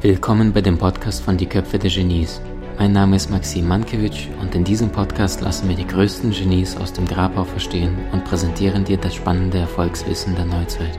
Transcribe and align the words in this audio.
Willkommen 0.00 0.54
bei 0.54 0.62
dem 0.62 0.78
Podcast 0.78 1.22
von 1.22 1.36
Die 1.36 1.44
Köpfe 1.44 1.78
der 1.78 1.90
Genies. 1.90 2.40
Mein 2.78 2.92
Name 2.92 3.16
ist 3.16 3.30
Maxim 3.30 3.68
Mankewitsch 3.68 4.28
und 4.40 4.54
in 4.54 4.64
diesem 4.64 4.88
Podcast 4.88 5.42
lassen 5.42 5.68
wir 5.68 5.76
die 5.76 5.86
größten 5.86 6.30
Genies 6.30 6.78
aus 6.78 6.94
dem 6.94 7.06
Grabau 7.06 7.44
verstehen 7.44 7.94
und 8.12 8.24
präsentieren 8.24 8.84
dir 8.84 8.96
das 8.96 9.14
spannende 9.16 9.58
Erfolgswissen 9.58 10.34
der 10.34 10.46
Neuzeit. 10.46 10.98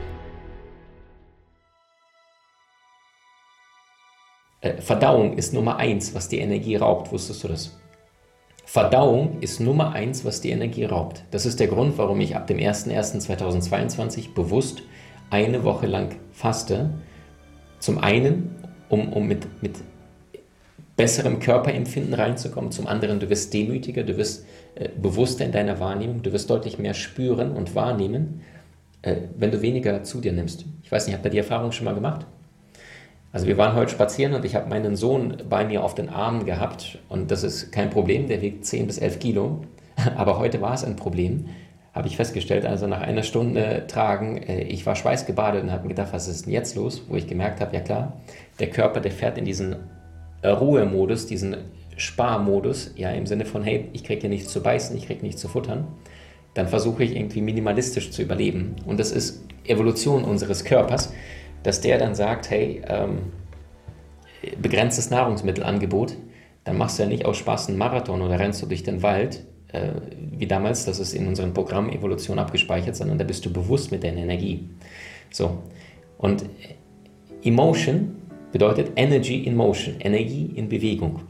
Äh, 4.60 4.80
Verdauung 4.80 5.36
ist 5.36 5.52
Nummer 5.52 5.78
eins, 5.78 6.14
was 6.14 6.28
die 6.28 6.38
Energie 6.38 6.76
raubt. 6.76 7.10
Wusstest 7.10 7.42
du 7.42 7.48
das? 7.48 7.76
Verdauung 8.74 9.40
ist 9.40 9.60
Nummer 9.60 9.92
eins, 9.92 10.24
was 10.24 10.40
die 10.40 10.50
Energie 10.50 10.82
raubt. 10.82 11.22
Das 11.30 11.46
ist 11.46 11.60
der 11.60 11.68
Grund, 11.68 11.96
warum 11.96 12.20
ich 12.20 12.34
ab 12.34 12.48
dem 12.48 12.58
01.01.2022 12.58 14.34
bewusst 14.34 14.82
eine 15.30 15.62
Woche 15.62 15.86
lang 15.86 16.16
faste. 16.32 16.90
Zum 17.78 17.98
einen, 17.98 18.50
um, 18.88 19.12
um 19.12 19.28
mit, 19.28 19.46
mit 19.62 19.76
besserem 20.96 21.38
Körperempfinden 21.38 22.14
reinzukommen. 22.14 22.72
Zum 22.72 22.88
anderen, 22.88 23.20
du 23.20 23.30
wirst 23.30 23.54
demütiger, 23.54 24.02
du 24.02 24.16
wirst 24.16 24.44
äh, 24.74 24.88
bewusster 24.88 25.44
in 25.44 25.52
deiner 25.52 25.78
Wahrnehmung, 25.78 26.24
du 26.24 26.32
wirst 26.32 26.50
deutlich 26.50 26.76
mehr 26.76 26.94
spüren 26.94 27.52
und 27.52 27.76
wahrnehmen, 27.76 28.40
äh, 29.02 29.18
wenn 29.38 29.52
du 29.52 29.62
weniger 29.62 30.02
zu 30.02 30.20
dir 30.20 30.32
nimmst. 30.32 30.64
Ich 30.82 30.90
weiß 30.90 31.06
nicht, 31.06 31.14
habt 31.14 31.24
ihr 31.24 31.30
die 31.30 31.38
Erfahrung 31.38 31.70
schon 31.70 31.84
mal 31.84 31.94
gemacht? 31.94 32.26
Also 33.34 33.48
wir 33.48 33.58
waren 33.58 33.74
heute 33.74 33.90
spazieren 33.90 34.32
und 34.34 34.44
ich 34.44 34.54
habe 34.54 34.68
meinen 34.68 34.94
Sohn 34.94 35.38
bei 35.48 35.64
mir 35.64 35.82
auf 35.82 35.96
den 35.96 36.08
Armen 36.08 36.46
gehabt 36.46 37.00
und 37.08 37.32
das 37.32 37.42
ist 37.42 37.72
kein 37.72 37.90
Problem, 37.90 38.28
der 38.28 38.40
wiegt 38.42 38.64
10 38.64 38.86
bis 38.86 38.98
11 38.98 39.18
Kilo, 39.18 39.62
aber 40.16 40.38
heute 40.38 40.60
war 40.60 40.72
es 40.72 40.84
ein 40.84 40.94
Problem, 40.94 41.46
habe 41.92 42.06
ich 42.06 42.16
festgestellt, 42.16 42.64
also 42.64 42.86
nach 42.86 43.00
einer 43.00 43.24
Stunde 43.24 43.88
Tragen, 43.88 44.36
äh, 44.36 44.62
ich 44.62 44.86
war 44.86 44.94
schweißgebadet 44.94 45.64
und 45.64 45.72
habe 45.72 45.82
mir 45.82 45.88
gedacht, 45.88 46.12
was 46.12 46.28
ist 46.28 46.46
denn 46.46 46.52
jetzt 46.52 46.76
los? 46.76 47.06
Wo 47.08 47.16
ich 47.16 47.26
gemerkt 47.26 47.60
habe, 47.60 47.74
ja 47.74 47.80
klar, 47.82 48.12
der 48.60 48.70
Körper, 48.70 49.00
der 49.00 49.10
fährt 49.10 49.36
in 49.36 49.44
diesen 49.44 49.74
Ruhemodus, 50.44 51.26
diesen 51.26 51.56
Sparmodus, 51.96 52.92
ja 52.94 53.10
im 53.10 53.26
Sinne 53.26 53.46
von, 53.46 53.64
hey, 53.64 53.88
ich 53.94 54.04
kriege 54.04 54.20
hier 54.20 54.30
nichts 54.30 54.52
zu 54.52 54.62
beißen, 54.62 54.96
ich 54.96 55.06
kriege 55.06 55.22
nichts 55.22 55.40
zu 55.40 55.48
futtern, 55.48 55.88
dann 56.54 56.68
versuche 56.68 57.02
ich 57.02 57.16
irgendwie 57.16 57.40
minimalistisch 57.40 58.12
zu 58.12 58.22
überleben. 58.22 58.76
Und 58.86 59.00
das 59.00 59.10
ist 59.10 59.44
Evolution 59.66 60.22
unseres 60.22 60.64
Körpers, 60.64 61.12
dass 61.64 61.80
der 61.80 61.98
dann 61.98 62.14
sagt, 62.14 62.50
hey, 62.50 62.82
ähm, 62.86 63.32
begrenztes 64.60 65.10
Nahrungsmittelangebot, 65.10 66.14
dann 66.64 66.78
machst 66.78 66.98
du 66.98 67.02
ja 67.02 67.08
nicht 67.08 67.24
aus 67.24 67.36
Spaß 67.38 67.68
einen 67.68 67.78
Marathon 67.78 68.22
oder 68.22 68.38
rennst 68.38 68.62
du 68.62 68.66
durch 68.66 68.84
den 68.84 69.02
Wald, 69.02 69.44
äh, 69.72 69.92
wie 70.30 70.46
damals, 70.46 70.84
das 70.84 71.00
ist 71.00 71.14
in 71.14 71.26
unserem 71.26 71.52
Programm 71.52 71.90
Evolution 71.90 72.38
abgespeichert, 72.38 72.96
sondern 72.96 73.18
da 73.18 73.24
bist 73.24 73.44
du 73.44 73.52
bewusst 73.52 73.90
mit 73.90 74.04
deiner 74.04 74.20
Energie. 74.20 74.68
So, 75.30 75.58
und 76.18 76.44
Emotion 77.42 78.16
bedeutet 78.52 78.92
Energy 78.96 79.42
in 79.42 79.56
Motion, 79.56 79.96
Energie 80.00 80.52
in 80.54 80.68
Bewegung. 80.68 81.22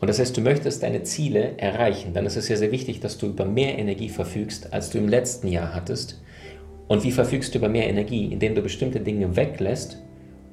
Und 0.00 0.08
das 0.08 0.20
heißt, 0.20 0.36
du 0.36 0.40
möchtest 0.40 0.82
deine 0.84 1.02
Ziele 1.02 1.58
erreichen, 1.58 2.14
dann 2.14 2.24
ist 2.24 2.36
es 2.36 2.48
ja 2.48 2.56
sehr 2.56 2.70
wichtig, 2.70 3.00
dass 3.00 3.18
du 3.18 3.26
über 3.26 3.44
mehr 3.44 3.78
Energie 3.78 4.08
verfügst, 4.08 4.72
als 4.72 4.90
du 4.90 4.98
im 4.98 5.08
letzten 5.08 5.48
Jahr 5.48 5.74
hattest. 5.74 6.22
Und 6.88 7.04
wie 7.04 7.12
verfügst 7.12 7.54
du 7.54 7.58
über 7.58 7.68
mehr 7.68 7.88
Energie? 7.88 8.32
Indem 8.32 8.54
du 8.54 8.62
bestimmte 8.62 9.00
Dinge 9.00 9.36
weglässt 9.36 9.98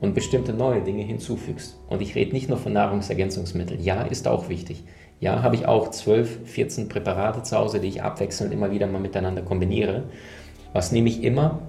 und 0.01 0.13
bestimmte 0.13 0.53
neue 0.53 0.81
Dinge 0.81 1.03
hinzufügst. 1.03 1.79
Und 1.89 2.01
ich 2.01 2.15
rede 2.15 2.33
nicht 2.33 2.49
nur 2.49 2.57
von 2.57 2.73
Nahrungsergänzungsmitteln. 2.73 3.81
Ja, 3.81 4.03
ist 4.03 4.27
auch 4.27 4.49
wichtig. 4.49 4.83
Ja, 5.21 5.41
habe 5.41 5.55
ich 5.55 5.65
auch 5.65 5.91
12, 5.91 6.39
14 6.45 6.89
Präparate 6.89 7.43
zu 7.43 7.57
Hause, 7.57 7.79
die 7.79 7.87
ich 7.87 8.03
abwechselnd 8.03 8.53
immer 8.53 8.71
wieder 8.71 8.85
mal 8.85 8.99
miteinander 8.99 9.41
kombiniere. 9.41 10.03
Was 10.73 10.91
nehme 10.91 11.07
ich 11.07 11.23
immer? 11.23 11.61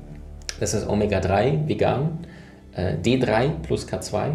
Das 0.59 0.75
ist 0.75 0.89
Omega-3, 0.89 1.69
vegan. 1.69 2.27
Äh, 2.75 2.97
D3 3.03 3.61
plus 3.63 3.89
K2, 3.89 4.33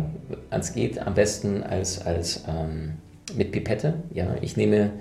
es 0.50 0.74
geht 0.74 0.98
am 1.06 1.14
besten 1.14 1.62
als, 1.62 2.04
als 2.06 2.46
ähm, 2.48 2.94
mit 3.36 3.52
Pipette. 3.52 3.96
Ja, 4.14 4.36
ich 4.42 4.58
nehme 4.58 4.92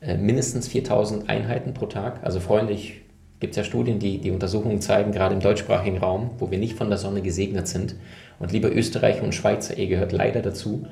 äh, 0.00 0.16
mindestens 0.16 0.68
4000 0.68 1.28
Einheiten 1.28 1.74
pro 1.74 1.86
Tag. 1.86 2.20
Also 2.22 2.40
Freunde, 2.40 2.72
ich 2.72 3.02
gibt 3.40 3.52
es 3.52 3.56
ja 3.56 3.64
Studien, 3.64 3.98
die 3.98 4.18
die 4.18 4.30
Untersuchungen 4.30 4.80
zeigen, 4.80 5.12
gerade 5.12 5.34
im 5.34 5.40
deutschsprachigen 5.40 5.98
Raum, 5.98 6.30
wo 6.38 6.50
wir 6.50 6.58
nicht 6.58 6.76
von 6.76 6.88
der 6.88 6.98
Sonne 6.98 7.22
gesegnet 7.22 7.68
sind. 7.68 7.96
Und 8.38 8.52
lieber 8.52 8.70
Österreicher 8.74 9.22
und 9.22 9.34
Schweizer, 9.34 9.76
ihr 9.76 9.86
gehört 9.86 10.12
leider 10.12 10.42
dazu. 10.42 10.86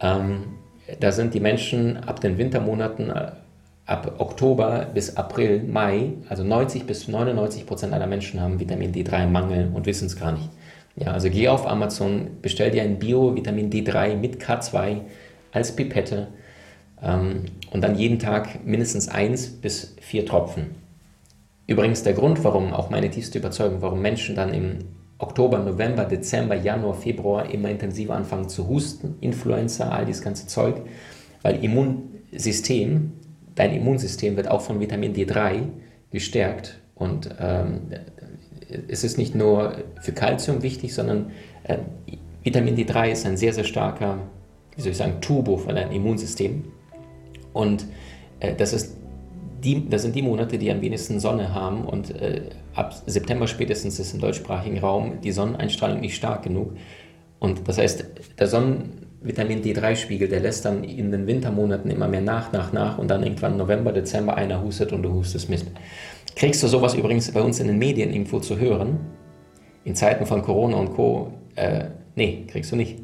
Ähm, 0.00 0.44
da 1.00 1.12
sind 1.12 1.34
die 1.34 1.40
Menschen 1.40 1.96
ab 1.98 2.20
den 2.20 2.38
Wintermonaten, 2.38 3.10
äh, 3.10 3.32
ab 3.86 4.14
Oktober 4.18 4.86
bis 4.92 5.16
April, 5.16 5.62
Mai, 5.62 6.12
also 6.28 6.44
90 6.44 6.86
bis 6.86 7.08
99 7.08 7.66
Prozent 7.66 7.92
aller 7.92 8.06
Menschen 8.06 8.40
haben 8.40 8.60
Vitamin 8.60 8.92
D3-Mangel 8.92 9.70
und 9.72 9.86
wissen 9.86 10.06
es 10.06 10.18
gar 10.18 10.32
nicht. 10.32 10.48
Ja, 10.96 11.12
also 11.12 11.30
geh 11.30 11.48
auf 11.48 11.66
Amazon, 11.66 12.38
bestell 12.42 12.70
dir 12.70 12.82
ein 12.82 12.98
Bio-Vitamin 12.98 13.70
D3 13.70 14.14
mit 14.16 14.40
K2 14.42 15.00
als 15.50 15.74
Pipette 15.74 16.28
ähm, 17.02 17.44
und 17.70 17.82
dann 17.82 17.96
jeden 17.96 18.18
Tag 18.18 18.64
mindestens 18.64 19.08
eins 19.08 19.48
bis 19.48 19.96
vier 20.00 20.26
Tropfen. 20.26 20.81
Übrigens 21.72 22.02
der 22.02 22.12
Grund, 22.12 22.44
warum 22.44 22.74
auch 22.74 22.90
meine 22.90 23.08
tiefste 23.08 23.38
Überzeugung, 23.38 23.80
warum 23.80 24.02
Menschen 24.02 24.36
dann 24.36 24.52
im 24.52 24.80
Oktober, 25.16 25.58
November, 25.58 26.04
Dezember, 26.04 26.54
Januar, 26.54 26.92
Februar 26.92 27.48
immer 27.50 27.70
intensiver 27.70 28.14
anfangen 28.14 28.50
zu 28.50 28.68
husten, 28.68 29.14
Influenza, 29.22 29.88
all 29.88 30.04
dieses 30.04 30.20
ganze 30.20 30.46
Zeug, 30.46 30.82
weil 31.40 31.64
Immunsystem, 31.64 33.12
dein 33.54 33.72
Immunsystem 33.72 34.36
wird 34.36 34.48
auch 34.48 34.60
von 34.60 34.80
Vitamin 34.80 35.14
D3 35.14 35.62
gestärkt 36.10 36.78
und 36.94 37.34
ähm, 37.40 37.88
es 38.88 39.02
ist 39.02 39.16
nicht 39.16 39.34
nur 39.34 39.76
für 40.02 40.12
Kalzium 40.12 40.62
wichtig, 40.62 40.92
sondern 40.92 41.30
äh, 41.64 41.78
Vitamin 42.42 42.76
D3 42.76 43.12
ist 43.12 43.24
ein 43.24 43.38
sehr, 43.38 43.54
sehr 43.54 43.64
starker, 43.64 44.18
wie 44.76 44.82
soll 44.82 44.90
ich 44.90 44.98
sagen, 44.98 45.22
Turbo 45.22 45.56
für 45.56 45.72
dein 45.72 45.90
Immunsystem. 45.90 46.64
Und 47.54 47.86
äh, 48.40 48.54
das, 48.54 48.74
ist 48.74 48.98
die, 49.62 49.88
das 49.88 50.02
sind 50.02 50.14
die 50.14 50.22
Monate, 50.22 50.58
die 50.58 50.70
am 50.70 50.80
wenigsten 50.80 51.20
Sonne 51.20 51.54
haben. 51.54 51.84
Und 51.84 52.10
äh, 52.10 52.42
ab 52.74 52.94
September 53.06 53.46
spätestens 53.46 53.98
ist 53.98 54.14
im 54.14 54.20
deutschsprachigen 54.20 54.78
Raum 54.78 55.20
die 55.22 55.32
Sonneneinstrahlung 55.32 56.00
nicht 56.00 56.16
stark 56.16 56.42
genug. 56.42 56.76
Und 57.38 57.66
das 57.68 57.78
heißt, 57.78 58.04
der 58.38 58.46
Sonnenvitamin 58.46 59.62
D3-Spiegel, 59.62 60.28
der 60.28 60.40
lässt 60.40 60.64
dann 60.64 60.84
in 60.84 61.10
den 61.10 61.26
Wintermonaten 61.26 61.90
immer 61.90 62.08
mehr 62.08 62.20
nach, 62.20 62.52
nach, 62.52 62.72
nach. 62.72 62.98
Und 62.98 63.08
dann 63.08 63.22
irgendwann 63.22 63.56
November, 63.56 63.92
Dezember 63.92 64.36
einer 64.36 64.62
hustet 64.62 64.92
und 64.92 65.02
du 65.02 65.12
hustest 65.12 65.48
mit. 65.48 65.64
Kriegst 66.36 66.62
du 66.62 66.68
sowas 66.68 66.94
übrigens 66.94 67.30
bei 67.30 67.42
uns 67.42 67.60
in 67.60 67.66
den 67.66 67.78
Medien 67.78 68.12
irgendwo 68.12 68.40
zu 68.40 68.58
hören? 68.58 69.00
In 69.84 69.94
Zeiten 69.94 70.26
von 70.26 70.42
Corona 70.42 70.76
und 70.76 70.94
Co. 70.94 71.32
Äh, 71.56 71.86
nee, 72.14 72.44
kriegst 72.46 72.72
du 72.72 72.76
nicht. 72.76 73.01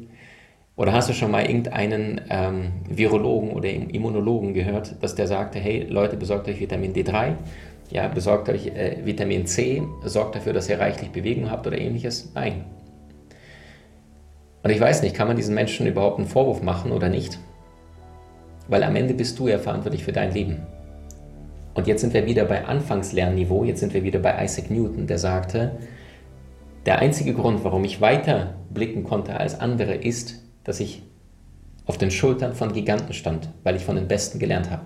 Oder 0.79 0.93
hast 0.93 1.09
du 1.09 1.13
schon 1.13 1.29
mal 1.29 1.45
irgendeinen 1.45 2.21
ähm, 2.29 2.71
Virologen 2.87 3.51
oder 3.51 3.69
Immunologen 3.69 4.53
gehört, 4.53 4.95
dass 5.03 5.13
der 5.13 5.27
sagte, 5.27 5.59
hey 5.59 5.85
Leute, 5.89 6.15
besorgt 6.15 6.47
euch 6.47 6.61
Vitamin 6.61 6.93
D3, 6.93 7.33
ja, 7.91 8.07
besorgt 8.07 8.47
euch 8.47 8.67
äh, 8.67 8.95
Vitamin 9.03 9.45
C, 9.45 9.83
sorgt 10.05 10.35
dafür, 10.35 10.53
dass 10.53 10.69
ihr 10.69 10.79
reichlich 10.79 11.11
Bewegung 11.11 11.51
habt 11.51 11.67
oder 11.67 11.77
ähnliches? 11.77 12.31
Nein. 12.33 12.63
Und 14.63 14.69
ich 14.69 14.79
weiß 14.79 15.01
nicht, 15.01 15.17
kann 15.17 15.27
man 15.27 15.35
diesen 15.35 15.53
Menschen 15.53 15.85
überhaupt 15.85 16.17
einen 16.17 16.29
Vorwurf 16.29 16.61
machen 16.61 16.93
oder 16.93 17.09
nicht? 17.09 17.39
Weil 18.69 18.85
am 18.85 18.95
Ende 18.95 19.13
bist 19.13 19.37
du 19.37 19.49
ja 19.49 19.57
verantwortlich 19.57 20.05
für 20.05 20.13
dein 20.13 20.31
Leben. 20.31 20.61
Und 21.73 21.87
jetzt 21.87 21.99
sind 21.99 22.13
wir 22.13 22.25
wieder 22.25 22.45
bei 22.45 22.63
Anfangslernniveau, 22.63 23.65
jetzt 23.65 23.81
sind 23.81 23.93
wir 23.93 24.05
wieder 24.05 24.19
bei 24.19 24.45
Isaac 24.45 24.71
Newton, 24.71 25.07
der 25.07 25.17
sagte, 25.17 25.71
der 26.85 26.99
einzige 26.99 27.33
Grund, 27.33 27.65
warum 27.65 27.83
ich 27.83 27.99
weiter 27.99 28.53
blicken 28.69 29.03
konnte 29.03 29.37
als 29.37 29.59
andere, 29.59 29.95
ist, 29.95 30.38
dass 30.63 30.79
ich 30.79 31.01
auf 31.85 31.97
den 31.97 32.11
Schultern 32.11 32.53
von 32.53 32.73
Giganten 32.73 33.13
stand, 33.13 33.49
weil 33.63 33.75
ich 33.75 33.83
von 33.83 33.95
den 33.95 34.07
Besten 34.07 34.39
gelernt 34.39 34.69
habe. 34.69 34.85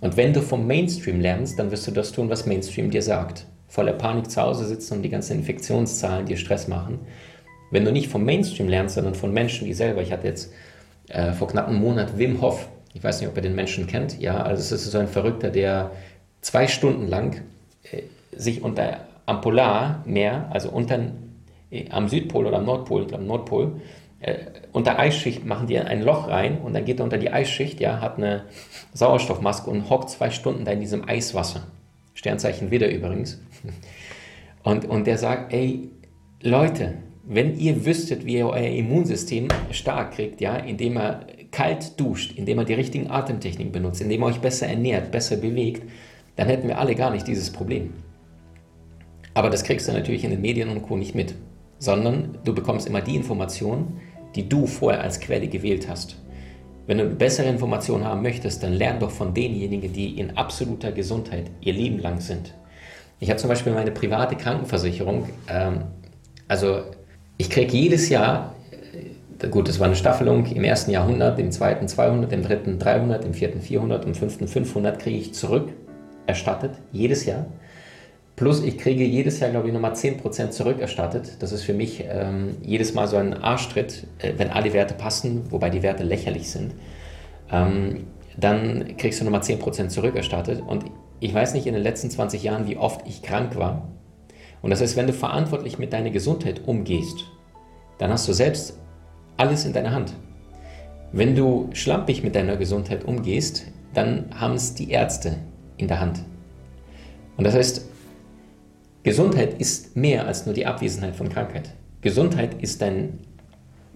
Und 0.00 0.16
wenn 0.16 0.32
du 0.32 0.40
vom 0.40 0.66
Mainstream 0.66 1.20
lernst, 1.20 1.58
dann 1.58 1.70
wirst 1.70 1.86
du 1.86 1.90
das 1.90 2.12
tun, 2.12 2.30
was 2.30 2.46
Mainstream 2.46 2.90
dir 2.90 3.02
sagt. 3.02 3.46
Voller 3.68 3.92
Panik 3.92 4.30
zu 4.30 4.40
Hause 4.40 4.66
sitzen 4.66 4.94
und 4.94 5.02
die 5.02 5.10
ganzen 5.10 5.38
Infektionszahlen 5.38 6.26
dir 6.26 6.36
Stress 6.36 6.66
machen. 6.68 6.98
Wenn 7.70 7.84
du 7.84 7.92
nicht 7.92 8.08
vom 8.08 8.24
Mainstream 8.24 8.68
lernst, 8.68 8.96
sondern 8.96 9.14
von 9.14 9.32
Menschen 9.32 9.68
wie 9.68 9.74
selber, 9.74 10.02
ich 10.02 10.10
hatte 10.10 10.26
jetzt 10.26 10.52
äh, 11.08 11.32
vor 11.32 11.48
knapp 11.48 11.68
einem 11.68 11.80
Monat 11.80 12.18
Wim 12.18 12.40
Hof, 12.40 12.68
ich 12.94 13.04
weiß 13.04 13.20
nicht, 13.20 13.28
ob 13.28 13.36
ihr 13.36 13.42
den 13.42 13.54
Menschen 13.54 13.86
kennt, 13.86 14.18
ja, 14.18 14.42
also 14.42 14.60
es 14.60 14.72
ist 14.72 14.90
so 14.90 14.98
ein 14.98 15.06
Verrückter, 15.06 15.50
der 15.50 15.92
zwei 16.40 16.66
Stunden 16.66 17.06
lang 17.06 17.42
äh, 17.92 18.02
sich 18.36 18.62
unter 18.62 19.06
am 19.26 19.40
Polarmeer, 19.40 20.48
also 20.50 20.70
unter, 20.70 20.98
äh, 21.70 21.88
am 21.90 22.08
Südpol 22.08 22.46
oder 22.46 22.56
am 22.56 22.64
Nordpol, 22.64 23.02
ich 23.02 23.08
glaube 23.08 23.24
Nordpol, 23.24 23.80
äh, 24.20 24.36
unter 24.72 24.98
Eisschicht 24.98 25.44
machen 25.44 25.66
die 25.66 25.78
ein 25.78 26.02
Loch 26.02 26.28
rein 26.28 26.58
und 26.58 26.74
dann 26.74 26.84
geht 26.84 27.00
er 27.00 27.04
unter 27.04 27.18
die 27.18 27.30
Eisschicht, 27.30 27.80
ja, 27.80 28.00
hat 28.00 28.18
eine 28.18 28.44
Sauerstoffmaske 28.92 29.70
und 29.70 29.88
hockt 29.88 30.10
zwei 30.10 30.30
Stunden 30.30 30.64
da 30.64 30.72
in 30.72 30.80
diesem 30.80 31.08
Eiswasser. 31.08 31.66
Sternzeichen 32.14 32.70
wieder 32.70 32.90
übrigens. 32.90 33.40
Und, 34.62 34.84
und 34.84 35.06
der 35.06 35.16
sagt, 35.16 35.54
ey, 35.54 35.88
Leute, 36.42 36.98
wenn 37.24 37.58
ihr 37.58 37.86
wüsstet, 37.86 38.26
wie 38.26 38.36
ihr 38.36 38.46
euer 38.46 38.68
Immunsystem 38.68 39.48
stark 39.70 40.12
kriegt, 40.12 40.42
ja, 40.42 40.54
indem 40.56 40.98
er 40.98 41.26
kalt 41.50 41.98
duscht, 41.98 42.36
indem 42.36 42.58
er 42.58 42.66
die 42.66 42.74
richtigen 42.74 43.10
Atemtechniken 43.10 43.72
benutzt, 43.72 44.02
indem 44.02 44.20
er 44.22 44.26
euch 44.26 44.40
besser 44.40 44.66
ernährt, 44.66 45.12
besser 45.12 45.38
bewegt, 45.38 45.82
dann 46.36 46.48
hätten 46.48 46.68
wir 46.68 46.78
alle 46.78 46.94
gar 46.94 47.10
nicht 47.10 47.26
dieses 47.26 47.50
Problem. 47.50 47.94
Aber 49.32 49.48
das 49.48 49.64
kriegst 49.64 49.88
du 49.88 49.92
natürlich 49.92 50.24
in 50.24 50.30
den 50.30 50.42
Medien 50.42 50.68
und 50.68 50.82
Co. 50.82 50.96
nicht 50.96 51.14
mit, 51.14 51.34
sondern 51.78 52.38
du 52.44 52.54
bekommst 52.54 52.86
immer 52.86 53.00
die 53.00 53.16
Informationen, 53.16 54.00
die 54.34 54.48
du 54.48 54.66
vorher 54.66 55.02
als 55.02 55.20
Quelle 55.20 55.48
gewählt 55.48 55.88
hast. 55.88 56.16
Wenn 56.86 56.98
du 56.98 57.04
bessere 57.06 57.48
Informationen 57.48 58.04
haben 58.04 58.22
möchtest, 58.22 58.62
dann 58.62 58.72
lern 58.72 58.98
doch 58.98 59.10
von 59.10 59.32
denjenigen, 59.34 59.92
die 59.92 60.18
in 60.18 60.36
absoluter 60.36 60.92
Gesundheit 60.92 61.44
ihr 61.60 61.72
Leben 61.72 61.98
lang 61.98 62.20
sind. 62.20 62.54
Ich 63.20 63.28
habe 63.28 63.38
zum 63.38 63.48
Beispiel 63.48 63.72
meine 63.72 63.90
private 63.90 64.34
Krankenversicherung. 64.34 65.28
Ähm, 65.48 65.82
also 66.48 66.82
ich 67.36 67.50
kriege 67.50 67.76
jedes 67.76 68.08
Jahr, 68.08 68.54
äh, 69.40 69.48
gut, 69.48 69.68
das 69.68 69.78
war 69.78 69.86
eine 69.86 69.96
Staffelung, 69.96 70.46
im 70.46 70.64
ersten 70.64 70.90
Jahr 70.90 71.06
100, 71.06 71.38
im 71.38 71.52
zweiten 71.52 71.86
200, 71.86 72.32
im 72.32 72.42
dritten 72.42 72.78
300, 72.78 73.24
im 73.24 73.34
vierten 73.34 73.60
400, 73.60 74.04
im 74.06 74.14
fünften 74.14 74.48
500 74.48 74.98
kriege 74.98 75.18
ich 75.18 75.34
zurück, 75.34 75.68
erstattet, 76.26 76.72
jedes 76.92 77.24
Jahr. 77.26 77.46
Plus 78.40 78.62
ich 78.62 78.78
kriege 78.78 79.04
jedes 79.04 79.38
Jahr, 79.38 79.50
glaube 79.50 79.68
ich, 79.68 79.74
nochmal 79.74 79.92
10% 79.92 80.48
zurückerstattet. 80.48 81.36
Das 81.40 81.52
ist 81.52 81.62
für 81.62 81.74
mich 81.74 82.06
ähm, 82.08 82.56
jedes 82.62 82.94
Mal 82.94 83.06
so 83.06 83.18
ein 83.18 83.34
Arschtritt, 83.34 84.06
äh, 84.18 84.32
wenn 84.38 84.48
alle 84.48 84.72
Werte 84.72 84.94
passen, 84.94 85.42
wobei 85.50 85.68
die 85.68 85.82
Werte 85.82 86.04
lächerlich 86.04 86.50
sind. 86.50 86.72
Ähm, 87.52 88.06
dann 88.38 88.96
kriegst 88.96 89.20
du 89.20 89.26
nochmal 89.26 89.42
10% 89.42 89.88
zurückerstattet. 89.88 90.62
Und 90.66 90.86
ich 91.20 91.34
weiß 91.34 91.52
nicht 91.52 91.66
in 91.66 91.74
den 91.74 91.82
letzten 91.82 92.08
20 92.08 92.42
Jahren, 92.42 92.66
wie 92.66 92.78
oft 92.78 93.06
ich 93.06 93.20
krank 93.20 93.56
war. 93.56 93.88
Und 94.62 94.70
das 94.70 94.80
heißt, 94.80 94.96
wenn 94.96 95.06
du 95.06 95.12
verantwortlich 95.12 95.78
mit 95.78 95.92
deiner 95.92 96.08
Gesundheit 96.08 96.62
umgehst, 96.66 97.26
dann 97.98 98.10
hast 98.10 98.26
du 98.26 98.32
selbst 98.32 98.78
alles 99.36 99.66
in 99.66 99.74
deiner 99.74 99.90
Hand. 99.90 100.14
Wenn 101.12 101.36
du 101.36 101.68
schlampig 101.74 102.22
mit 102.22 102.34
deiner 102.34 102.56
Gesundheit 102.56 103.04
umgehst, 103.04 103.66
dann 103.92 104.30
haben 104.34 104.54
es 104.54 104.72
die 104.72 104.92
Ärzte 104.92 105.36
in 105.76 105.88
der 105.88 106.00
Hand. 106.00 106.20
Und 107.36 107.44
das 107.44 107.54
heißt, 107.54 107.89
Gesundheit 109.02 109.58
ist 109.58 109.96
mehr 109.96 110.26
als 110.26 110.44
nur 110.44 110.54
die 110.54 110.66
Abwesenheit 110.66 111.16
von 111.16 111.30
Krankheit. 111.30 111.70
Gesundheit 112.02 112.62
ist 112.62 112.82
dein 112.82 113.20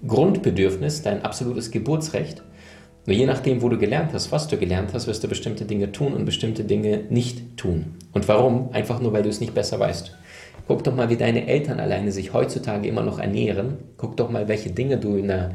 Grundbedürfnis, 0.06 1.02
dein 1.02 1.22
absolutes 1.22 1.70
Geburtsrecht. 1.70 2.42
Nur 3.06 3.14
je 3.14 3.26
nachdem, 3.26 3.60
wo 3.60 3.68
du 3.68 3.76
gelernt 3.76 4.14
hast, 4.14 4.32
was 4.32 4.48
du 4.48 4.56
gelernt 4.56 4.94
hast, 4.94 5.06
wirst 5.06 5.22
du 5.22 5.28
bestimmte 5.28 5.66
Dinge 5.66 5.92
tun 5.92 6.14
und 6.14 6.24
bestimmte 6.24 6.64
Dinge 6.64 7.02
nicht 7.10 7.58
tun. 7.58 7.96
Und 8.12 8.28
warum? 8.28 8.70
Einfach 8.72 9.00
nur, 9.00 9.12
weil 9.12 9.22
du 9.22 9.28
es 9.28 9.40
nicht 9.40 9.54
besser 9.54 9.78
weißt. 9.78 10.16
Guck 10.66 10.84
doch 10.84 10.94
mal, 10.94 11.10
wie 11.10 11.16
deine 11.16 11.46
Eltern 11.46 11.80
alleine 11.80 12.10
sich 12.10 12.32
heutzutage 12.32 12.88
immer 12.88 13.02
noch 13.02 13.18
ernähren. 13.18 13.76
Guck 13.98 14.16
doch 14.16 14.30
mal, 14.30 14.48
welche 14.48 14.70
Dinge 14.70 14.96
du 14.96 15.16
in 15.16 15.28
der 15.28 15.50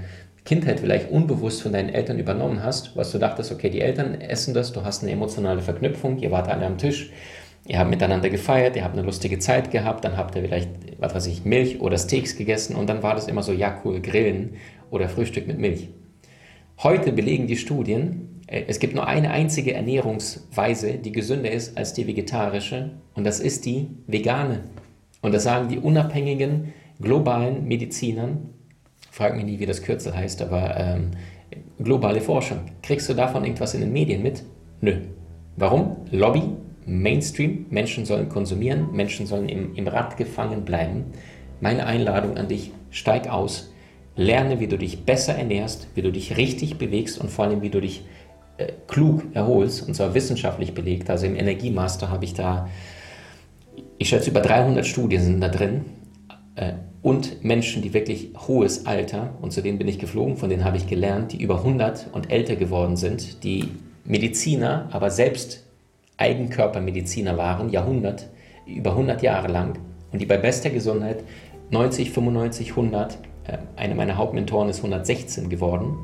Kindheit 0.45 0.79
vielleicht 0.79 1.09
unbewusst 1.09 1.63
von 1.63 1.73
deinen 1.73 1.89
Eltern 1.89 2.19
übernommen 2.19 2.63
hast, 2.63 2.95
was 2.95 3.11
du 3.11 3.17
dachtest, 3.17 3.51
okay, 3.51 3.71
die 3.71 3.81
Eltern 3.81 4.21
essen 4.21 4.53
das, 4.53 4.71
du 4.71 4.83
hast 4.83 5.01
eine 5.01 5.11
emotionale 5.11 5.61
Verknüpfung, 5.61 6.19
ihr 6.19 6.31
wart 6.31 6.49
alle 6.49 6.65
am 6.65 6.77
Tisch, 6.77 7.11
Ihr 7.67 7.77
habt 7.77 7.89
miteinander 7.89 8.29
gefeiert, 8.29 8.75
ihr 8.75 8.83
habt 8.83 8.97
eine 8.97 9.05
lustige 9.05 9.37
Zeit 9.39 9.71
gehabt, 9.71 10.03
dann 10.03 10.17
habt 10.17 10.35
ihr 10.35 10.41
vielleicht, 10.41 10.69
was 10.97 11.13
weiß 11.13 11.27
ich, 11.27 11.45
Milch 11.45 11.81
oder 11.81 11.97
Steaks 11.97 12.35
gegessen 12.35 12.75
und 12.75 12.89
dann 12.89 13.03
war 13.03 13.15
das 13.15 13.27
immer 13.27 13.43
so, 13.43 13.51
ja 13.51 13.79
cool, 13.83 14.01
Grillen 14.01 14.55
oder 14.89 15.09
Frühstück 15.09 15.45
mit 15.47 15.59
Milch. 15.59 15.89
Heute 16.81 17.11
belegen 17.11 17.47
die 17.47 17.57
Studien, 17.57 18.41
äh, 18.47 18.63
es 18.67 18.79
gibt 18.79 18.95
nur 18.95 19.07
eine 19.07 19.31
einzige 19.31 19.73
Ernährungsweise, 19.73 20.93
die 20.93 21.11
gesünder 21.11 21.51
ist 21.51 21.77
als 21.77 21.93
die 21.93 22.07
vegetarische 22.07 22.91
und 23.13 23.23
das 23.23 23.39
ist 23.39 23.65
die 23.65 23.89
vegane. 24.07 24.63
Und 25.21 25.33
das 25.33 25.43
sagen 25.43 25.67
die 25.67 25.79
unabhängigen 25.79 26.73
globalen 27.01 27.67
Medizinern, 27.67 28.49
frag 29.11 29.35
mich 29.35 29.45
nie, 29.45 29.59
wie 29.59 29.65
das 29.65 29.81
Kürzel 29.81 30.15
heißt, 30.15 30.41
aber 30.41 30.75
ähm, 30.77 31.11
globale 31.79 32.21
Forschung. 32.21 32.59
Kriegst 32.81 33.09
du 33.09 33.13
davon 33.13 33.43
irgendwas 33.43 33.73
in 33.73 33.81
den 33.81 33.93
Medien 33.93 34.23
mit? 34.23 34.43
Nö. 34.81 35.01
Warum? 35.55 35.97
Lobby, 36.11 36.43
Mainstream. 36.89 37.65
Menschen 37.69 38.05
sollen 38.05 38.29
konsumieren, 38.29 38.91
Menschen 38.91 39.25
sollen 39.27 39.47
im, 39.47 39.75
im 39.75 39.87
Rad 39.87 40.17
gefangen 40.17 40.65
bleiben. 40.65 41.05
Meine 41.61 41.85
Einladung 41.85 42.37
an 42.37 42.47
dich, 42.47 42.71
steig 42.89 43.29
aus, 43.29 43.71
lerne, 44.15 44.59
wie 44.59 44.67
du 44.67 44.77
dich 44.77 45.05
besser 45.05 45.35
ernährst, 45.35 45.87
wie 45.95 46.01
du 46.01 46.11
dich 46.11 46.37
richtig 46.37 46.77
bewegst 46.77 47.19
und 47.19 47.29
vor 47.29 47.45
allem, 47.45 47.61
wie 47.61 47.69
du 47.69 47.79
dich 47.79 48.03
äh, 48.57 48.73
klug 48.87 49.23
erholst, 49.33 49.87
und 49.87 49.93
zwar 49.93 50.13
wissenschaftlich 50.13 50.73
belegt. 50.73 51.09
Also 51.09 51.25
im 51.25 51.35
Energiemaster 51.35 52.09
habe 52.09 52.25
ich 52.25 52.33
da, 52.33 52.67
ich 53.97 54.09
schätze, 54.09 54.29
über 54.29 54.41
300 54.41 54.85
Studien 54.85 55.21
sind 55.21 55.41
da 55.41 55.49
drin. 55.49 55.85
Äh, 56.55 56.73
und 57.01 57.43
Menschen, 57.45 57.81
die 57.81 57.93
wirklich 57.93 58.31
hohes 58.47 58.85
Alter, 58.85 59.37
und 59.41 59.53
zu 59.53 59.61
denen 59.61 59.77
bin 59.77 59.87
ich 59.87 59.99
geflogen, 59.99 60.35
von 60.35 60.49
denen 60.49 60.65
habe 60.65 60.75
ich 60.75 60.87
gelernt, 60.87 61.31
die 61.31 61.41
über 61.41 61.59
100 61.59 62.07
und 62.11 62.29
älter 62.29 62.57
geworden 62.57 62.97
sind, 62.97 63.43
die 63.43 63.69
Mediziner, 64.03 64.89
aber 64.91 65.09
selbst 65.11 65.68
Eigenkörpermediziner 66.19 67.37
waren, 67.37 67.69
Jahrhundert, 67.69 68.29
über 68.65 68.91
100 68.91 69.21
Jahre 69.21 69.47
lang 69.47 69.79
und 70.11 70.21
die 70.21 70.25
bei 70.25 70.37
bester 70.37 70.69
Gesundheit 70.69 71.23
90, 71.71 72.11
95, 72.11 72.71
100, 72.71 73.17
äh, 73.47 73.57
eine 73.75 73.95
meiner 73.95 74.17
Hauptmentoren 74.17 74.69
ist 74.69 74.77
116 74.77 75.49
geworden, 75.49 75.97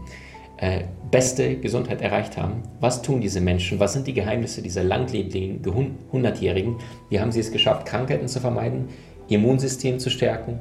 äh, 0.58 0.84
beste 1.12 1.58
Gesundheit 1.58 2.02
erreicht 2.02 2.38
haben. 2.38 2.64
Was 2.80 3.02
tun 3.02 3.20
diese 3.20 3.42
Menschen? 3.42 3.80
Was 3.80 3.94
sind 3.94 4.08
die 4.08 4.14
Geheimnisse 4.14 4.62
dieser 4.62 4.84
langlebigen 4.84 5.62
100-Jährigen? 6.12 6.78
Wie 7.10 7.20
haben 7.20 7.32
sie 7.32 7.42
es 7.42 7.52
geschafft, 7.52 7.86
Krankheiten 7.86 8.28
zu 8.28 8.40
vermeiden, 8.40 8.90
Immunsystem 9.28 10.00
zu 10.00 10.10
stärken, 10.10 10.60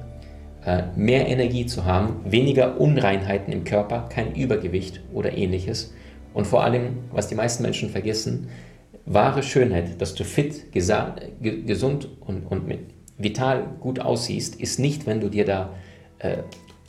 äh, 0.65 0.83
mehr 0.97 1.29
Energie 1.29 1.67
zu 1.67 1.85
haben, 1.85 2.17
weniger 2.25 2.81
Unreinheiten 2.81 3.53
im 3.53 3.65
Körper, 3.65 4.09
kein 4.09 4.35
Übergewicht 4.35 5.01
oder 5.13 5.37
ähnliches. 5.37 5.93
Und 6.33 6.47
vor 6.47 6.65
allem, 6.65 6.99
was 7.13 7.29
die 7.29 7.37
meisten 7.37 7.63
Menschen 7.63 7.91
vergessen, 7.91 8.49
wahre 9.07 9.43
Schönheit, 9.43 10.01
dass 10.01 10.15
du 10.15 10.25
fit, 10.25 10.73
gesund 10.73 12.09
und, 12.21 12.47
und 12.47 12.79
vital 13.19 13.67
gut 13.81 14.01
aussiehst, 14.01 14.57
ist 14.57 14.79
nicht, 14.79 15.07
wenn 15.07 15.21
du 15.21 15.29
dir 15.29 15.45
da 15.45 15.75
äh, 16.19 16.39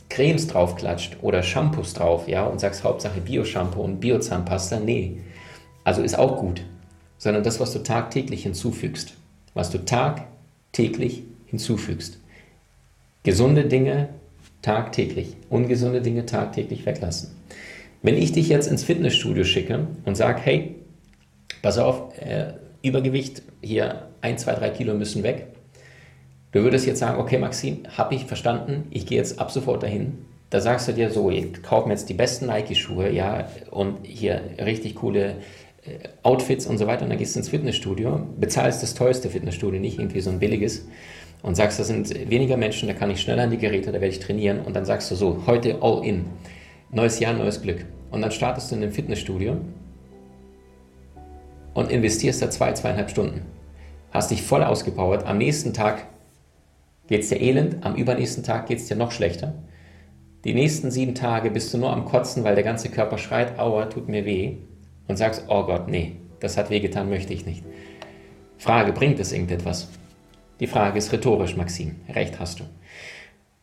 Cremes 0.08 0.46
draufklatscht 0.46 1.18
oder 1.22 1.42
Shampoos 1.42 1.94
drauf, 1.94 2.28
ja, 2.28 2.44
und 2.44 2.60
sagst 2.60 2.84
Hauptsache 2.84 3.20
Bio-Shampoo 3.20 3.82
und 3.82 4.00
Bio-Zahnpasta. 4.00 4.80
Nee, 4.80 5.18
also 5.84 6.02
ist 6.02 6.18
auch 6.18 6.38
gut, 6.38 6.62
sondern 7.18 7.42
das, 7.42 7.60
was 7.60 7.72
du 7.72 7.80
tagtäglich 7.80 8.44
hinzufügst, 8.44 9.14
was 9.54 9.70
du 9.70 9.84
tagtäglich 9.84 11.24
hinzufügst. 11.46 12.18
Gesunde 13.24 13.64
Dinge 13.64 14.08
tagtäglich, 14.62 15.36
ungesunde 15.50 16.00
Dinge 16.00 16.26
tagtäglich 16.26 16.86
weglassen. 16.86 17.30
Wenn 18.02 18.16
ich 18.16 18.32
dich 18.32 18.48
jetzt 18.48 18.68
ins 18.68 18.84
Fitnessstudio 18.84 19.44
schicke 19.44 19.86
und 20.04 20.16
sage, 20.16 20.40
hey, 20.42 20.76
pass 21.66 21.78
auf, 21.78 22.16
äh, 22.20 22.52
Übergewicht, 22.82 23.42
hier 23.60 24.06
ein, 24.20 24.38
zwei, 24.38 24.52
drei 24.52 24.70
Kilo 24.70 24.94
müssen 24.94 25.24
weg. 25.24 25.48
Du 26.52 26.62
würdest 26.62 26.86
jetzt 26.86 27.00
sagen, 27.00 27.18
okay 27.18 27.38
Maxim, 27.38 27.78
habe 27.98 28.14
ich 28.14 28.24
verstanden, 28.24 28.86
ich 28.90 29.04
gehe 29.04 29.18
jetzt 29.18 29.40
ab 29.40 29.50
sofort 29.50 29.82
dahin. 29.82 30.18
Da 30.50 30.60
sagst 30.60 30.86
du 30.86 30.92
dir 30.92 31.10
so, 31.10 31.28
ich 31.28 31.60
kaufe 31.64 31.88
mir 31.88 31.94
jetzt 31.94 32.08
die 32.08 32.14
besten 32.14 32.46
Nike-Schuhe, 32.46 33.10
ja, 33.10 33.48
und 33.72 34.06
hier 34.06 34.42
richtig 34.64 34.94
coole 34.94 35.38
äh, 35.84 36.08
Outfits 36.22 36.68
und 36.68 36.78
so 36.78 36.86
weiter. 36.86 37.02
Und 37.02 37.10
dann 37.10 37.18
gehst 37.18 37.34
du 37.34 37.40
ins 37.40 37.48
Fitnessstudio, 37.48 38.20
bezahlst 38.38 38.84
das 38.84 38.94
teuerste 38.94 39.28
Fitnessstudio, 39.28 39.80
nicht 39.80 39.98
irgendwie 39.98 40.20
so 40.20 40.30
ein 40.30 40.38
billiges, 40.38 40.86
und 41.42 41.56
sagst, 41.56 41.80
das 41.80 41.88
sind 41.88 42.30
weniger 42.30 42.56
Menschen, 42.56 42.86
da 42.86 42.94
kann 42.94 43.10
ich 43.10 43.20
schneller 43.20 43.42
an 43.42 43.50
die 43.50 43.58
Geräte, 43.58 43.86
da 43.86 43.94
werde 43.94 44.14
ich 44.14 44.20
trainieren. 44.20 44.60
Und 44.60 44.76
dann 44.76 44.84
sagst 44.84 45.10
du 45.10 45.16
so, 45.16 45.42
heute 45.48 45.82
all 45.82 46.04
in. 46.04 46.26
Neues 46.92 47.18
Jahr, 47.18 47.32
neues 47.32 47.60
Glück. 47.60 47.86
Und 48.12 48.22
dann 48.22 48.30
startest 48.30 48.70
du 48.70 48.76
in 48.76 48.84
einem 48.84 48.92
Fitnessstudio 48.92 49.56
und 51.76 51.90
investierst 51.90 52.40
da 52.40 52.50
zwei, 52.50 52.72
zweieinhalb 52.72 53.10
Stunden. 53.10 53.42
Hast 54.10 54.30
dich 54.30 54.42
voll 54.42 54.64
ausgepowert. 54.64 55.26
Am 55.26 55.36
nächsten 55.36 55.74
Tag 55.74 56.06
geht 57.06 57.20
es 57.20 57.28
dir 57.28 57.40
elend, 57.40 57.84
am 57.84 57.94
übernächsten 57.94 58.42
Tag 58.42 58.66
geht 58.66 58.78
es 58.78 58.88
dir 58.88 58.96
noch 58.96 59.12
schlechter. 59.12 59.54
Die 60.44 60.54
nächsten 60.54 60.90
sieben 60.90 61.14
Tage 61.14 61.50
bist 61.50 61.72
du 61.74 61.78
nur 61.78 61.92
am 61.92 62.06
Kotzen, 62.06 62.44
weil 62.44 62.54
der 62.54 62.64
ganze 62.64 62.88
Körper 62.88 63.18
schreit, 63.18 63.58
aua, 63.58 63.86
tut 63.86 64.08
mir 64.08 64.24
weh. 64.24 64.56
Und 65.06 65.18
sagst, 65.18 65.44
oh 65.48 65.64
Gott, 65.64 65.86
nee, 65.88 66.16
das 66.40 66.56
hat 66.56 66.70
wehgetan, 66.70 67.10
möchte 67.10 67.32
ich 67.32 67.46
nicht. 67.46 67.62
Frage, 68.56 68.92
bringt 68.92 69.20
es 69.20 69.32
irgendetwas? 69.32 69.88
Die 70.58 70.66
Frage 70.66 70.98
ist 70.98 71.12
rhetorisch, 71.12 71.56
Maxim. 71.56 71.96
Recht 72.08 72.40
hast 72.40 72.60
du. 72.60 72.64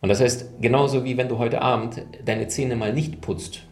Und 0.01 0.09
das 0.09 0.21
heißt, 0.21 0.61
genauso 0.61 1.03
wie 1.03 1.17
wenn 1.17 1.29
du 1.29 1.39
heute 1.39 1.61
Abend 1.61 2.03
deine 2.23 2.47
Zähne 2.47 2.75
mal 2.75 2.93
nicht 2.93 3.21
putzt 3.21 3.63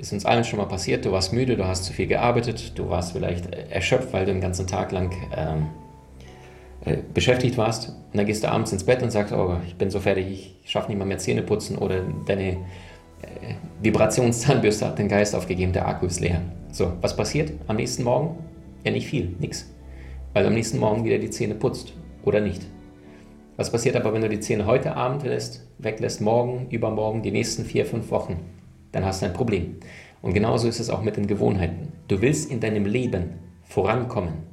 ist 0.00 0.12
uns 0.12 0.24
allen 0.24 0.44
schon 0.44 0.58
mal 0.58 0.66
passiert, 0.66 1.04
du 1.04 1.12
warst 1.12 1.32
müde, 1.32 1.56
du 1.56 1.66
hast 1.66 1.84
zu 1.84 1.92
viel 1.92 2.06
gearbeitet, 2.06 2.78
du 2.78 2.88
warst 2.88 3.12
vielleicht 3.12 3.54
erschöpft, 3.70 4.12
weil 4.12 4.24
du 4.24 4.32
den 4.32 4.40
ganzen 4.40 4.66
Tag 4.66 4.92
lang 4.92 5.12
ähm, 5.36 5.66
äh, 6.84 6.96
beschäftigt 7.12 7.58
warst. 7.58 7.90
Und 7.90 8.16
dann 8.16 8.26
gehst 8.26 8.42
du 8.42 8.50
abends 8.50 8.72
ins 8.72 8.84
Bett 8.84 9.02
und 9.02 9.10
sagst, 9.10 9.32
oh, 9.34 9.56
ich 9.66 9.76
bin 9.76 9.90
so 9.90 10.00
fertig, 10.00 10.56
ich 10.64 10.70
schaffe 10.70 10.88
nicht 10.88 10.98
mal 10.98 11.04
mehr 11.04 11.18
Zähne 11.18 11.42
putzen 11.42 11.76
oder 11.76 12.02
deine 12.26 12.52
äh, 12.52 12.56
Vibrationszahnbürste 13.82 14.86
hat 14.86 14.98
den 14.98 15.08
Geist 15.08 15.34
aufgegeben, 15.34 15.72
der 15.72 15.86
Akku 15.86 16.06
ist 16.06 16.20
leer. 16.20 16.40
So, 16.72 16.92
was 17.02 17.14
passiert 17.14 17.52
am 17.66 17.76
nächsten 17.76 18.02
Morgen? 18.02 18.38
Ja, 18.84 18.92
nicht 18.92 19.06
viel, 19.06 19.36
nix. 19.38 19.70
Weil 20.32 20.44
du 20.44 20.48
am 20.48 20.54
nächsten 20.54 20.78
Morgen 20.78 21.04
wieder 21.04 21.18
die 21.18 21.30
Zähne 21.30 21.54
putzt 21.54 21.92
oder 22.24 22.40
nicht. 22.40 22.62
Was 23.56 23.70
passiert 23.70 23.96
aber, 23.96 24.14
wenn 24.14 24.22
du 24.22 24.28
die 24.30 24.40
Zähne 24.40 24.64
heute 24.64 24.96
Abend 24.96 25.24
lässt, 25.24 25.66
weglässt, 25.76 26.22
morgen, 26.22 26.68
übermorgen, 26.70 27.20
die 27.22 27.32
nächsten 27.32 27.66
vier, 27.66 27.84
fünf 27.84 28.10
Wochen? 28.10 28.38
Dann 28.92 29.04
hast 29.04 29.22
du 29.22 29.26
ein 29.26 29.32
Problem. 29.32 29.76
Und 30.22 30.34
genauso 30.34 30.68
ist 30.68 30.80
es 30.80 30.90
auch 30.90 31.02
mit 31.02 31.16
den 31.16 31.26
Gewohnheiten. 31.26 31.92
Du 32.08 32.20
willst 32.20 32.50
in 32.50 32.60
deinem 32.60 32.86
Leben 32.86 33.34
vorankommen. 33.62 34.50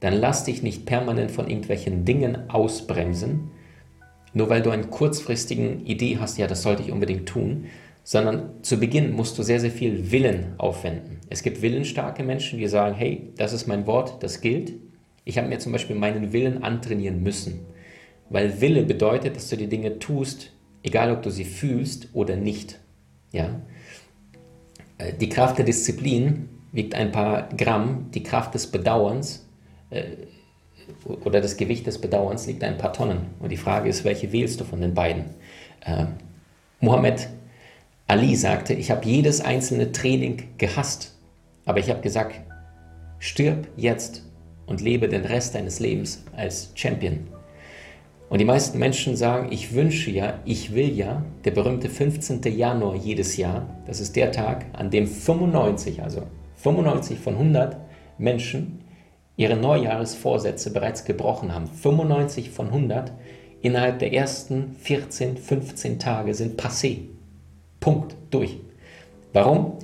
dann 0.00 0.14
lass 0.14 0.44
dich 0.44 0.64
nicht 0.64 0.84
permanent 0.84 1.30
von 1.30 1.48
irgendwelchen 1.48 2.04
Dingen 2.04 2.50
ausbremsen, 2.50 3.52
nur 4.34 4.48
weil 4.48 4.60
du 4.60 4.70
eine 4.70 4.88
kurzfristigen 4.88 5.86
Idee 5.86 6.18
hast, 6.18 6.38
ja, 6.38 6.48
das 6.48 6.62
sollte 6.62 6.82
ich 6.82 6.90
unbedingt 6.90 7.28
tun, 7.28 7.66
sondern 8.02 8.50
zu 8.62 8.78
Beginn 8.78 9.12
musst 9.12 9.38
du 9.38 9.44
sehr, 9.44 9.60
sehr 9.60 9.70
viel 9.70 10.10
Willen 10.10 10.54
aufwenden. 10.58 11.20
Es 11.30 11.42
gibt 11.42 11.62
willensstarke 11.62 12.24
Menschen, 12.24 12.58
die 12.58 12.66
sagen, 12.66 12.96
hey, 12.96 13.30
das 13.36 13.52
ist 13.52 13.68
mein 13.68 13.86
Wort, 13.86 14.22
das 14.22 14.40
gilt. 14.40 14.72
Ich 15.24 15.38
habe 15.38 15.48
mir 15.48 15.60
zum 15.60 15.70
Beispiel 15.70 15.94
meinen 15.94 16.32
Willen 16.32 16.64
antrainieren 16.64 17.22
müssen, 17.22 17.60
weil 18.28 18.60
Wille 18.60 18.82
bedeutet, 18.82 19.36
dass 19.36 19.50
du 19.50 19.56
die 19.56 19.68
Dinge 19.68 20.00
tust, 20.00 20.50
egal 20.82 21.12
ob 21.12 21.22
du 21.22 21.30
sie 21.30 21.44
fühlst 21.44 22.08
oder 22.12 22.34
nicht. 22.34 22.80
Ja? 23.32 23.60
Äh, 24.98 25.12
die 25.14 25.28
Kraft 25.28 25.58
der 25.58 25.64
Disziplin 25.64 26.48
wiegt 26.72 26.94
ein 26.94 27.12
paar 27.12 27.48
Gramm, 27.56 28.10
die 28.12 28.22
Kraft 28.22 28.54
des 28.54 28.66
Bedauerns 28.66 29.46
äh, 29.90 30.04
oder 31.24 31.40
das 31.40 31.56
Gewicht 31.56 31.86
des 31.86 32.00
Bedauerns 32.00 32.46
liegt 32.46 32.64
ein 32.64 32.78
paar 32.78 32.92
Tonnen. 32.92 33.26
Und 33.40 33.50
die 33.50 33.56
Frage 33.56 33.88
ist, 33.88 34.04
welche 34.04 34.32
wählst 34.32 34.60
du 34.60 34.64
von 34.64 34.80
den 34.80 34.94
beiden? 34.94 35.24
Äh, 35.84 36.06
Muhammad 36.80 37.28
Ali 38.06 38.36
sagte, 38.36 38.74
ich 38.74 38.90
habe 38.90 39.06
jedes 39.06 39.40
einzelne 39.40 39.92
Training 39.92 40.42
gehasst, 40.58 41.14
aber 41.64 41.78
ich 41.78 41.88
habe 41.88 42.00
gesagt, 42.00 42.40
stirb 43.18 43.68
jetzt 43.76 44.22
und 44.66 44.80
lebe 44.80 45.08
den 45.08 45.24
Rest 45.24 45.54
deines 45.54 45.80
Lebens 45.80 46.24
als 46.36 46.72
Champion. 46.74 47.20
Und 48.32 48.38
die 48.38 48.46
meisten 48.46 48.78
Menschen 48.78 49.14
sagen, 49.14 49.52
ich 49.52 49.74
wünsche 49.74 50.10
ja, 50.10 50.40
ich 50.46 50.74
will 50.74 50.88
ja, 50.96 51.22
der 51.44 51.50
berühmte 51.50 51.90
15. 51.90 52.40
Januar 52.44 52.94
jedes 52.94 53.36
Jahr, 53.36 53.66
das 53.84 54.00
ist 54.00 54.16
der 54.16 54.32
Tag, 54.32 54.64
an 54.72 54.90
dem 54.90 55.06
95, 55.06 56.02
also 56.02 56.22
95 56.56 57.18
von 57.18 57.34
100 57.34 57.76
Menschen 58.16 58.84
ihre 59.36 59.54
Neujahresvorsätze 59.54 60.72
bereits 60.72 61.04
gebrochen 61.04 61.54
haben. 61.54 61.66
95 61.66 62.50
von 62.50 62.68
100 62.68 63.12
innerhalb 63.60 63.98
der 63.98 64.14
ersten 64.14 64.76
14, 64.80 65.36
15 65.36 65.98
Tage 65.98 66.32
sind 66.32 66.58
passé. 66.58 67.00
Punkt, 67.80 68.16
durch. 68.30 68.56
Warum? 69.34 69.74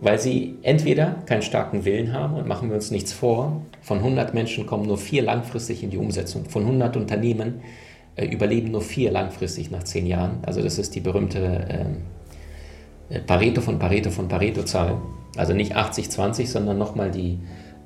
Weil 0.00 0.18
sie 0.18 0.56
entweder 0.62 1.22
keinen 1.26 1.42
starken 1.42 1.84
Willen 1.84 2.12
haben 2.12 2.34
und 2.34 2.46
machen 2.46 2.68
wir 2.68 2.76
uns 2.76 2.90
nichts 2.90 3.12
vor, 3.12 3.62
von 3.80 3.98
100 3.98 4.34
Menschen 4.34 4.66
kommen 4.66 4.86
nur 4.86 4.98
vier 4.98 5.22
langfristig 5.22 5.82
in 5.82 5.90
die 5.90 5.96
Umsetzung, 5.96 6.44
von 6.44 6.62
100 6.62 6.96
Unternehmen 6.96 7.62
äh, 8.16 8.26
überleben 8.26 8.70
nur 8.70 8.82
vier 8.82 9.10
langfristig 9.10 9.70
nach 9.70 9.84
zehn 9.84 10.06
Jahren. 10.06 10.38
Also 10.42 10.62
das 10.62 10.78
ist 10.78 10.94
die 10.94 11.00
berühmte 11.00 11.66
ähm, 11.70 11.96
äh, 13.08 13.20
Pareto 13.20 13.60
von 13.60 13.78
Pareto 13.78 14.10
von 14.10 14.28
Pareto-Zahl. 14.28 15.00
Also 15.36 15.52
nicht 15.52 15.76
80-20, 15.76 16.46
sondern 16.46 16.78
nochmal 16.78 17.10
die, 17.10 17.38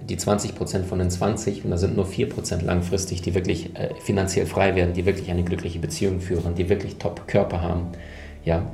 die 0.08 0.16
20 0.16 0.54
Prozent 0.54 0.86
von 0.86 0.98
den 0.98 1.10
20 1.10 1.64
und 1.64 1.70
da 1.70 1.76
sind 1.76 1.96
nur 1.96 2.06
4 2.06 2.28
Prozent 2.28 2.62
langfristig, 2.62 3.22
die 3.22 3.34
wirklich 3.34 3.76
äh, 3.76 3.90
finanziell 4.00 4.46
frei 4.46 4.74
werden, 4.74 4.94
die 4.94 5.04
wirklich 5.04 5.30
eine 5.30 5.42
glückliche 5.42 5.78
Beziehung 5.78 6.20
führen, 6.20 6.54
die 6.54 6.68
wirklich 6.68 6.96
Top-Körper 6.96 7.60
haben. 7.60 7.88
Ja. 8.44 8.72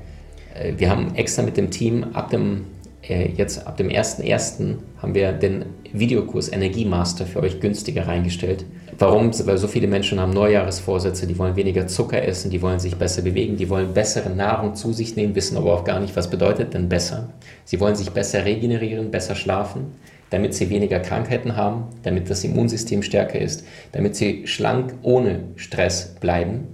Äh, 0.54 0.74
wir 0.76 0.90
haben 0.90 1.14
extra 1.14 1.42
mit 1.42 1.56
dem 1.56 1.70
Team 1.70 2.04
ab 2.12 2.30
dem 2.30 2.66
jetzt 3.08 3.66
ab 3.66 3.76
dem 3.76 3.88
1.1. 3.88 4.76
haben 4.98 5.14
wir 5.14 5.32
den 5.32 5.66
Videokurs 5.92 6.50
Energiemaster 6.52 7.26
für 7.26 7.40
euch 7.40 7.60
günstiger 7.60 8.06
reingestellt. 8.06 8.64
Warum? 8.98 9.30
Weil 9.46 9.58
so 9.58 9.68
viele 9.68 9.86
Menschen 9.86 10.20
haben 10.20 10.32
Neujahresvorsätze, 10.32 11.26
die 11.26 11.38
wollen 11.38 11.56
weniger 11.56 11.86
Zucker 11.86 12.22
essen, 12.22 12.50
die 12.50 12.62
wollen 12.62 12.80
sich 12.80 12.96
besser 12.96 13.22
bewegen, 13.22 13.56
die 13.56 13.68
wollen 13.68 13.92
bessere 13.92 14.30
Nahrung 14.30 14.74
zu 14.74 14.92
sich 14.92 15.16
nehmen, 15.16 15.34
wissen 15.34 15.56
aber 15.56 15.74
auch 15.74 15.84
gar 15.84 16.00
nicht, 16.00 16.16
was 16.16 16.30
bedeutet 16.30 16.74
denn 16.74 16.88
besser. 16.88 17.30
Sie 17.64 17.78
wollen 17.80 17.94
sich 17.94 18.10
besser 18.10 18.44
regenerieren, 18.44 19.10
besser 19.10 19.34
schlafen, 19.34 19.92
damit 20.30 20.54
sie 20.54 20.70
weniger 20.70 21.00
Krankheiten 21.00 21.56
haben, 21.56 21.84
damit 22.02 22.30
das 22.30 22.42
Immunsystem 22.44 23.02
stärker 23.02 23.38
ist, 23.38 23.64
damit 23.92 24.16
sie 24.16 24.46
schlank 24.46 24.94
ohne 25.02 25.44
Stress 25.56 26.16
bleiben 26.20 26.68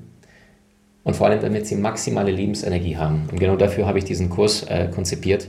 und 1.05 1.17
vor 1.17 1.27
allem 1.27 1.41
damit 1.41 1.67
sie 1.67 1.77
maximale 1.77 2.31
Lebensenergie 2.31 2.97
haben. 2.97 3.29
Und 3.31 3.41
genau 3.41 3.57
dafür 3.57 3.87
habe 3.87 3.99
ich 3.99 4.05
diesen 4.05 4.31
Kurs 4.31 4.63
äh, 4.65 4.89
konzipiert. 4.95 5.49